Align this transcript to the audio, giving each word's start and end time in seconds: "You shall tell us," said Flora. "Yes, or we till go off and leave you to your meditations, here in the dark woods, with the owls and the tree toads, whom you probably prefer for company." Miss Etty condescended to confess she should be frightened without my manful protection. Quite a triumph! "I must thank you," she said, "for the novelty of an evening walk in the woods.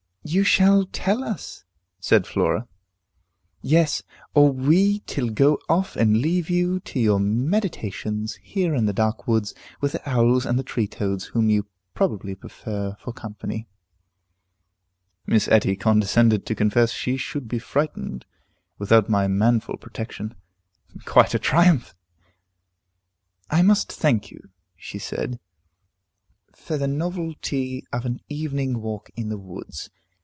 "You 0.23 0.43
shall 0.43 0.85
tell 0.85 1.23
us," 1.23 1.63
said 1.99 2.27
Flora. 2.27 2.67
"Yes, 3.63 4.03
or 4.35 4.51
we 4.51 4.99
till 5.07 5.29
go 5.29 5.57
off 5.67 5.95
and 5.95 6.17
leave 6.17 6.47
you 6.47 6.79
to 6.81 6.99
your 6.99 7.19
meditations, 7.19 8.35
here 8.35 8.75
in 8.75 8.85
the 8.85 8.93
dark 8.93 9.27
woods, 9.27 9.55
with 9.81 9.93
the 9.93 10.07
owls 10.09 10.45
and 10.45 10.59
the 10.59 10.63
tree 10.63 10.85
toads, 10.87 11.25
whom 11.33 11.49
you 11.49 11.65
probably 11.95 12.35
prefer 12.35 12.95
for 12.99 13.11
company." 13.11 13.67
Miss 15.25 15.47
Etty 15.47 15.75
condescended 15.75 16.45
to 16.45 16.53
confess 16.55 16.91
she 16.91 17.17
should 17.17 17.47
be 17.47 17.57
frightened 17.59 18.27
without 18.77 19.09
my 19.09 19.27
manful 19.27 19.75
protection. 19.75 20.35
Quite 21.03 21.33
a 21.33 21.39
triumph! 21.39 21.95
"I 23.49 23.63
must 23.63 23.91
thank 23.91 24.29
you," 24.29 24.49
she 24.77 24.99
said, 24.99 25.39
"for 26.55 26.77
the 26.77 26.87
novelty 26.87 27.83
of 27.91 28.05
an 28.05 28.19
evening 28.29 28.81
walk 28.81 29.09
in 29.15 29.29
the 29.29 29.39
woods. 29.39 29.89